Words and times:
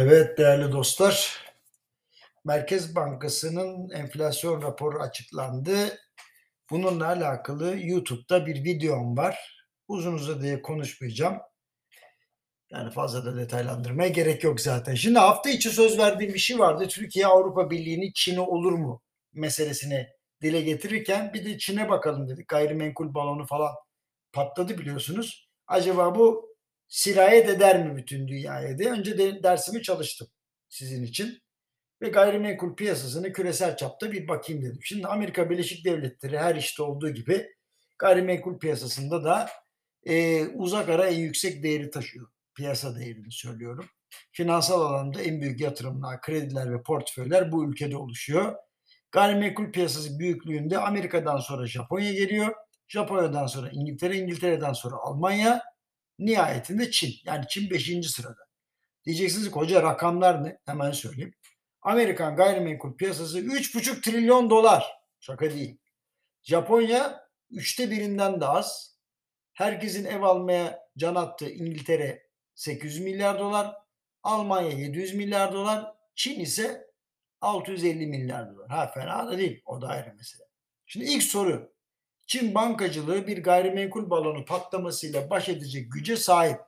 Evet 0.00 0.38
değerli 0.38 0.72
dostlar, 0.72 1.44
Merkez 2.44 2.96
Bankası'nın 2.96 3.90
enflasyon 3.90 4.62
raporu 4.62 4.98
açıklandı. 4.98 5.98
Bununla 6.70 7.06
alakalı 7.06 7.76
YouTube'da 7.78 8.46
bir 8.46 8.64
videom 8.64 9.16
var. 9.16 9.64
Uzun 9.88 10.14
uzadıya 10.14 10.62
konuşmayacağım. 10.62 11.38
Yani 12.70 12.90
fazla 12.90 13.24
da 13.24 13.36
detaylandırmaya 13.36 14.08
gerek 14.08 14.44
yok 14.44 14.60
zaten. 14.60 14.94
Şimdi 14.94 15.18
hafta 15.18 15.50
içi 15.50 15.70
söz 15.70 15.98
verdiğim 15.98 16.34
bir 16.34 16.38
şey 16.38 16.58
vardı. 16.58 16.88
Türkiye 16.88 17.26
Avrupa 17.26 17.70
Birliği'nin 17.70 18.12
Çin'i 18.14 18.40
olur 18.40 18.72
mu 18.72 19.02
meselesini 19.32 20.08
dile 20.42 20.60
getirirken 20.60 21.32
bir 21.34 21.44
de 21.44 21.58
Çin'e 21.58 21.88
bakalım 21.88 22.28
dedik. 22.28 22.48
Gayrimenkul 22.48 23.14
balonu 23.14 23.46
falan 23.46 23.72
patladı 24.32 24.78
biliyorsunuz. 24.78 25.48
Acaba 25.66 26.14
bu 26.14 26.47
sirayet 26.88 27.48
eder 27.48 27.86
mi 27.86 27.96
bütün 27.96 28.28
dünyaya 28.28 28.78
diye 28.78 28.90
önce 28.90 29.18
de 29.18 29.42
dersimi 29.42 29.82
çalıştım 29.82 30.28
sizin 30.68 31.02
için. 31.02 31.42
Ve 32.02 32.08
gayrimenkul 32.08 32.76
piyasasını 32.76 33.32
küresel 33.32 33.76
çapta 33.76 34.12
bir 34.12 34.28
bakayım 34.28 34.62
dedim. 34.62 34.80
Şimdi 34.82 35.06
Amerika 35.06 35.50
Birleşik 35.50 35.84
Devletleri 35.84 36.38
her 36.38 36.54
işte 36.54 36.82
olduğu 36.82 37.10
gibi 37.10 37.54
gayrimenkul 37.98 38.58
piyasasında 38.58 39.24
da 39.24 39.48
e, 40.06 40.46
uzak 40.46 40.88
ara 40.88 41.06
en 41.06 41.18
yüksek 41.18 41.62
değeri 41.62 41.90
taşıyor. 41.90 42.28
Piyasa 42.54 42.96
değerini 42.96 43.32
söylüyorum. 43.32 43.86
Finansal 44.32 44.80
alanda 44.80 45.22
en 45.22 45.40
büyük 45.40 45.60
yatırımlar, 45.60 46.20
krediler 46.20 46.72
ve 46.72 46.82
portföyler 46.82 47.52
bu 47.52 47.70
ülkede 47.70 47.96
oluşuyor. 47.96 48.54
Gayrimenkul 49.12 49.72
piyasası 49.72 50.18
büyüklüğünde 50.18 50.78
Amerika'dan 50.78 51.38
sonra 51.38 51.66
Japonya 51.66 52.12
geliyor. 52.12 52.54
Japonya'dan 52.88 53.46
sonra 53.46 53.70
İngiltere, 53.72 54.16
İngiltere'den 54.16 54.72
sonra 54.72 54.96
Almanya, 54.96 55.62
nihayetinde 56.18 56.90
Çin. 56.90 57.14
Yani 57.24 57.44
Çin 57.48 57.70
5. 57.70 58.10
sırada. 58.10 58.48
Diyeceksiniz 59.04 59.44
ki 59.44 59.54
hoca 59.54 59.82
rakamlar 59.82 60.44
ne? 60.44 60.58
Hemen 60.66 60.90
söyleyeyim. 60.90 61.34
Amerikan 61.82 62.36
gayrimenkul 62.36 62.96
piyasası 62.96 63.40
3,5 63.40 64.02
trilyon 64.02 64.50
dolar. 64.50 64.86
Şaka 65.20 65.50
değil. 65.50 65.78
Japonya 66.42 67.28
üçte 67.50 67.90
birinden 67.90 68.40
de 68.40 68.46
az. 68.46 68.98
Herkesin 69.52 70.04
ev 70.04 70.22
almaya 70.22 70.78
can 70.96 71.14
attığı 71.14 71.50
İngiltere 71.50 72.22
800 72.54 73.00
milyar 73.00 73.38
dolar. 73.38 73.74
Almanya 74.22 74.70
700 74.70 75.14
milyar 75.14 75.52
dolar. 75.52 75.92
Çin 76.14 76.40
ise 76.40 76.86
650 77.40 78.06
milyar 78.06 78.50
dolar. 78.50 78.68
Ha 78.70 78.90
fena 78.94 79.26
da 79.26 79.38
değil. 79.38 79.62
O 79.66 79.80
da 79.80 79.88
ayrı 79.88 80.14
mesele. 80.14 80.42
Şimdi 80.86 81.06
ilk 81.06 81.22
soru. 81.22 81.72
Çin 82.28 82.54
bankacılığı 82.54 83.26
bir 83.26 83.42
gayrimenkul 83.42 84.10
balonu 84.10 84.44
patlamasıyla 84.44 85.30
baş 85.30 85.48
edecek 85.48 85.92
güce 85.92 86.16
sahip. 86.16 86.60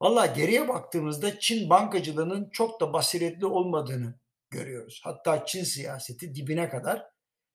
Valla 0.00 0.26
geriye 0.26 0.68
baktığımızda 0.68 1.40
Çin 1.40 1.70
bankacılığının 1.70 2.50
çok 2.50 2.80
da 2.80 2.92
basiretli 2.92 3.46
olmadığını 3.46 4.14
görüyoruz. 4.50 5.00
Hatta 5.04 5.46
Çin 5.46 5.64
siyaseti 5.64 6.34
dibine 6.34 6.68
kadar 6.68 7.06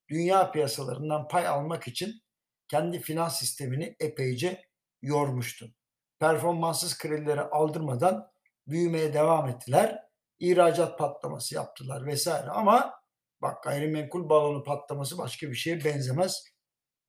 dünya 0.09 0.51
piyasalarından 0.51 1.27
pay 1.27 1.47
almak 1.47 1.87
için 1.87 2.21
kendi 2.67 2.99
finans 2.99 3.39
sistemini 3.39 3.95
epeyce 3.99 4.65
yormuştu. 5.01 5.75
Performanssız 6.19 6.97
kredileri 6.97 7.41
aldırmadan 7.41 8.31
büyümeye 8.67 9.13
devam 9.13 9.49
ettiler. 9.49 10.03
İhracat 10.39 10.99
patlaması 10.99 11.55
yaptılar 11.55 12.05
vesaire 12.05 12.49
ama 12.49 12.93
bak 13.41 13.63
gayrimenkul 13.63 14.29
balonu 14.29 14.63
patlaması 14.63 15.17
başka 15.17 15.49
bir 15.49 15.55
şeye 15.55 15.85
benzemez. 15.85 16.51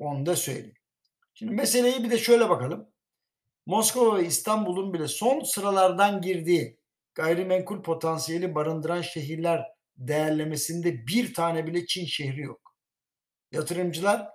Onu 0.03 0.27
da 0.27 0.37
söyleyeyim. 0.37 0.75
Şimdi 1.35 1.53
meseleyi 1.53 2.05
bir 2.05 2.11
de 2.11 2.19
şöyle 2.19 2.49
bakalım. 2.49 2.89
Moskova 3.67 4.19
ve 4.19 4.27
İstanbul'un 4.27 4.95
bile 4.95 5.09
son 5.09 5.41
sıralardan 5.41 6.21
girdiği 6.21 6.79
gayrimenkul 7.15 7.83
potansiyeli 7.83 8.55
barındıran 8.55 9.03
şehirler 9.03 9.65
değerlemesinde 9.97 11.07
bir 11.07 11.35
tane 11.35 11.67
bile 11.67 11.87
Çin 11.87 12.07
şehri 12.07 12.41
yok. 12.41 12.77
Yatırımcılar 13.53 14.29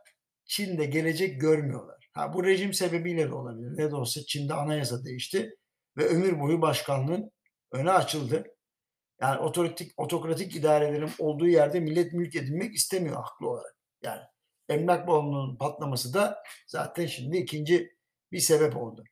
Çin'de 0.45 0.85
gelecek 0.85 1.41
görmüyorlar. 1.41 2.09
Ha, 2.13 2.33
bu 2.33 2.45
rejim 2.45 2.73
sebebiyle 2.73 3.29
de 3.29 3.33
olabilir. 3.33 3.77
Ne 3.77 3.91
de 3.91 3.95
olsa 3.95 4.21
Çin'de 4.27 4.53
anayasa 4.53 5.05
değişti 5.05 5.55
ve 5.97 6.05
ömür 6.05 6.39
boyu 6.39 6.61
başkanlığın 6.61 7.31
öne 7.71 7.91
açıldı. 7.91 8.43
Yani 9.21 9.39
otokratik, 9.39 9.91
otokratik 9.97 10.55
idarelerin 10.55 11.11
olduğu 11.19 11.47
yerde 11.47 11.79
millet 11.79 12.13
mülk 12.13 12.35
edinmek 12.35 12.75
istemiyor 12.75 13.15
haklı 13.15 13.49
olarak. 13.49 13.75
Yani 14.03 14.21
emlak 14.69 15.07
balonunun 15.07 15.55
patlaması 15.55 16.13
da 16.13 16.43
zaten 16.67 17.05
şimdi 17.05 17.37
ikinci 17.37 17.97
bir 18.31 18.39
sebep 18.39 18.77
oldu. 18.77 19.03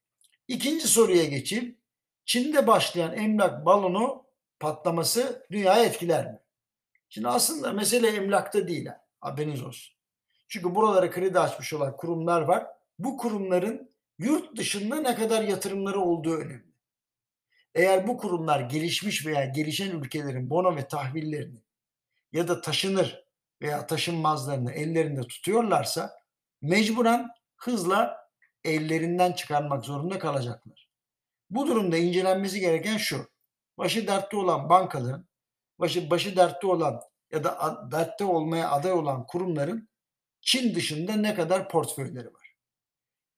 İkinci 0.47 0.87
soruya 0.87 1.25
geçeyim. 1.25 1.77
Çin'de 2.25 2.67
başlayan 2.67 3.17
emlak 3.17 3.65
balonu 3.65 4.25
patlaması 4.59 5.47
dünyayı 5.51 5.85
etkiler 5.85 6.25
mi? 6.25 6.39
Şimdi 7.09 7.27
aslında 7.27 7.73
mesele 7.73 8.07
emlakta 8.07 8.67
değil. 8.67 8.89
Haberiniz 9.21 9.63
olsun. 9.63 9.95
Çünkü 10.47 10.75
buralara 10.75 11.11
kredi 11.11 11.39
açmış 11.39 11.73
olan 11.73 11.97
kurumlar 11.97 12.41
var. 12.41 12.67
Bu 12.99 13.17
kurumların 13.17 13.95
yurt 14.17 14.57
dışında 14.57 14.95
ne 14.95 15.15
kadar 15.15 15.43
yatırımları 15.43 15.99
olduğu 15.99 16.37
önemli. 16.37 16.75
Eğer 17.75 18.07
bu 18.07 18.17
kurumlar 18.17 18.59
gelişmiş 18.59 19.25
veya 19.25 19.45
gelişen 19.45 19.91
ülkelerin 19.91 20.49
bono 20.49 20.75
ve 20.75 20.87
tahvillerini 20.87 21.59
ya 22.31 22.47
da 22.47 22.61
taşınır 22.61 23.24
veya 23.65 23.87
taşınmazlarını 23.87 24.71
ellerinde 24.71 25.21
tutuyorlarsa 25.21 26.13
mecburen 26.61 27.29
hızla 27.55 28.17
ellerinden 28.63 29.31
çıkarmak 29.31 29.85
zorunda 29.85 30.19
kalacaklar. 30.19 30.89
Bu 31.49 31.67
durumda 31.67 31.97
incelenmesi 31.97 32.59
gereken 32.59 32.97
şu. 32.97 33.29
Başı 33.77 34.07
dertte 34.07 34.37
olan 34.37 34.69
bankaların, 34.69 35.27
başı, 35.79 36.09
başı 36.09 36.35
dertte 36.35 36.67
olan 36.67 37.01
ya 37.31 37.43
da 37.43 37.87
dertte 37.91 38.25
olmaya 38.25 38.71
aday 38.71 38.91
olan 38.93 39.27
kurumların 39.27 39.89
Çin 40.41 40.75
dışında 40.75 41.13
ne 41.13 41.35
kadar 41.35 41.69
portföyleri 41.69 42.33
var. 42.33 42.55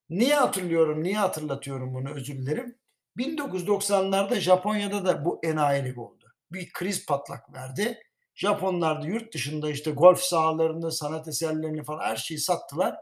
Niye 0.10 0.36
hatırlıyorum, 0.36 1.04
niye 1.04 1.18
hatırlatıyorum 1.18 1.94
bunu 1.94 2.10
özür 2.10 2.38
dilerim. 2.38 2.76
1990'larda 3.18 4.40
Japonya'da 4.40 5.06
da 5.06 5.26
bu 5.26 5.40
enayilik 5.44 5.98
oldu. 5.98 6.26
Bir 6.52 6.72
kriz 6.74 7.06
patlak 7.06 7.54
verdi 7.54 8.07
Japonlar 8.38 9.02
da 9.02 9.08
yurt 9.08 9.34
dışında 9.34 9.70
işte 9.70 9.92
golf 9.92 10.20
sahalarını, 10.20 10.92
sanat 10.92 11.28
eserlerini 11.28 11.84
falan 11.84 12.04
her 12.04 12.16
şeyi 12.16 12.40
sattılar. 12.40 12.96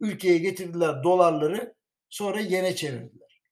Ülkeye 0.00 0.38
getirdiler 0.38 1.02
dolarları 1.02 1.74
sonra 2.08 2.40
yene 2.40 2.76
çevirdiler. 2.76 3.42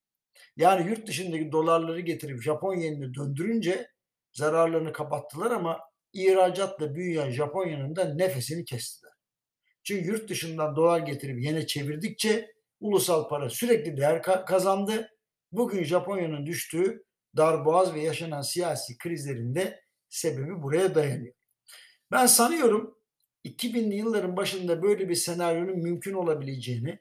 Yani 0.57 0.89
yurt 0.89 1.07
dışındaki 1.07 1.51
dolarları 1.51 1.99
getirip 1.99 2.43
Japon 2.43 2.75
yenini 2.75 3.13
döndürünce 3.13 3.87
zararlarını 4.33 4.93
kapattılar 4.93 5.51
ama 5.51 5.79
ihracatla 6.13 6.95
büyüyen 6.95 7.31
Japonya'nın 7.31 7.95
da 7.95 8.13
nefesini 8.13 8.65
kestiler. 8.65 9.13
Çünkü 9.83 10.07
yurt 10.07 10.29
dışından 10.29 10.75
dolar 10.75 10.99
getirip 10.99 11.43
yene 11.43 11.67
çevirdikçe 11.67 12.53
ulusal 12.79 13.27
para 13.27 13.49
sürekli 13.49 13.97
değer 13.97 14.21
kazandı. 14.21 15.09
Bugün 15.51 15.83
Japonya'nın 15.83 16.45
düştüğü 16.45 17.03
darboğaz 17.37 17.93
ve 17.93 18.01
yaşanan 18.01 18.41
siyasi 18.41 18.97
krizlerinde 18.97 19.81
sebebi 20.11 20.63
buraya 20.63 20.95
dayanıyor. 20.95 21.33
Ben 22.11 22.25
sanıyorum 22.25 22.97
2000'li 23.45 23.95
yılların 23.95 24.37
başında 24.37 24.83
böyle 24.83 25.09
bir 25.09 25.15
senaryonun 25.15 25.77
mümkün 25.77 26.13
olabileceğini 26.13 26.99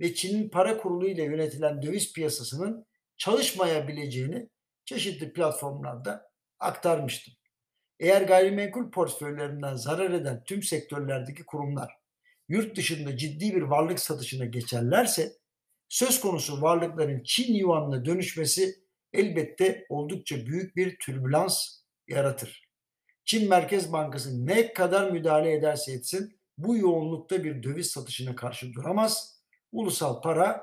ve 0.00 0.14
Çin'in 0.14 0.48
para 0.48 0.78
kurulu 0.78 1.08
ile 1.08 1.22
yönetilen 1.22 1.82
döviz 1.82 2.12
piyasasının 2.12 2.86
çalışmayabileceğini 3.16 4.48
çeşitli 4.84 5.32
platformlarda 5.32 6.30
aktarmıştım. 6.58 7.34
Eğer 7.98 8.22
gayrimenkul 8.22 8.90
portföylerinden 8.90 9.76
zarar 9.76 10.10
eden 10.10 10.44
tüm 10.44 10.62
sektörlerdeki 10.62 11.44
kurumlar 11.44 11.96
yurt 12.48 12.76
dışında 12.76 13.16
ciddi 13.16 13.54
bir 13.54 13.62
varlık 13.62 14.00
satışına 14.00 14.44
geçerlerse 14.44 15.32
söz 15.88 16.20
konusu 16.20 16.62
varlıkların 16.62 17.22
Çin 17.24 17.54
yuanına 17.54 18.04
dönüşmesi 18.04 18.74
elbette 19.12 19.86
oldukça 19.88 20.46
büyük 20.46 20.76
bir 20.76 20.98
türbülans 20.98 21.80
yaratır. 22.10 22.68
Çin 23.24 23.48
Merkez 23.48 23.92
Bankası 23.92 24.46
ne 24.46 24.72
kadar 24.72 25.10
müdahale 25.10 25.52
ederse 25.52 25.92
etsin 25.92 26.40
bu 26.58 26.76
yoğunlukta 26.76 27.44
bir 27.44 27.62
döviz 27.62 27.90
satışına 27.90 28.36
karşı 28.36 28.72
duramaz. 28.72 29.40
Ulusal 29.72 30.22
para 30.22 30.62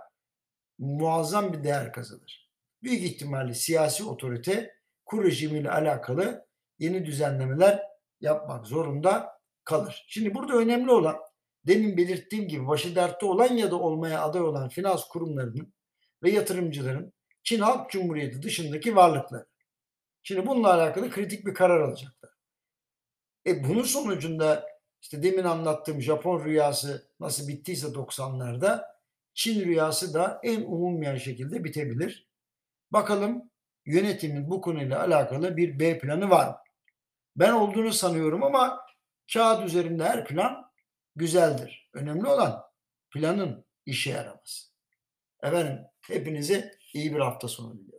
muazzam 0.80 1.54
bir 1.54 1.64
değer 1.64 1.94
kazanır. 1.94 2.52
Büyük 2.84 3.04
ihtimalle 3.04 3.54
siyasi 3.54 4.04
otorite 4.04 4.74
kur 5.06 5.24
rejimiyle 5.24 5.72
alakalı 5.72 6.48
yeni 6.80 7.06
düzenlemeler 7.06 7.84
yapmak 8.22 8.68
zorunda 8.68 9.40
kalır. 9.64 10.06
Şimdi 10.08 10.36
burada 10.36 10.54
önemli 10.54 10.92
olan 10.92 11.16
demin 11.68 11.98
belirttiğim 11.98 12.48
gibi 12.48 12.68
başı 12.68 12.96
dertte 12.96 13.26
olan 13.26 13.54
ya 13.54 13.72
da 13.72 13.80
olmaya 13.80 14.22
aday 14.22 14.42
olan 14.42 14.70
finans 14.70 15.08
kurumlarının 15.08 15.74
ve 16.24 16.32
yatırımcıların 16.32 17.14
Çin 17.44 17.60
Halk 17.60 17.92
Cumhuriyeti 17.92 18.42
dışındaki 18.42 18.96
varlıkları. 18.96 19.46
Şimdi 20.28 20.46
bununla 20.46 20.74
alakalı 20.74 21.10
kritik 21.10 21.46
bir 21.46 21.54
karar 21.54 21.82
alacaklar. 21.82 22.32
E 23.48 23.64
bunun 23.64 23.84
sonucunda 23.84 24.68
işte 25.02 25.24
demin 25.24 25.44
anlattığım 25.44 26.02
Japon 26.02 26.46
rüyası 26.46 27.12
nasıl 27.20 27.48
bittiyse 27.48 27.88
90'larda 27.88 28.86
Çin 29.34 29.66
rüyası 29.66 30.14
da 30.14 30.40
en 30.44 30.62
umulmayan 30.62 31.18
şekilde 31.18 31.64
bitebilir. 31.64 32.30
Bakalım 32.92 33.52
yönetimin 33.86 34.50
bu 34.50 34.62
konuyla 34.62 35.02
alakalı 35.02 35.58
bir 35.58 35.80
B 35.80 36.00
planı 36.00 36.30
var 36.30 36.48
mı? 36.48 36.58
Ben 37.36 37.52
olduğunu 37.54 37.94
sanıyorum 37.94 38.44
ama 38.44 38.80
kağıt 39.34 39.66
üzerinde 39.66 40.04
her 40.04 40.26
plan 40.26 40.72
güzeldir. 41.16 41.90
Önemli 41.94 42.28
olan 42.28 42.64
planın 43.12 43.66
işe 43.86 44.10
yaraması. 44.10 44.72
Efendim 45.44 45.80
hepinize 46.02 46.72
iyi 46.94 47.16
bir 47.16 47.20
hafta 47.20 47.48
sonu 47.48 47.80
diliyorum. 47.80 47.97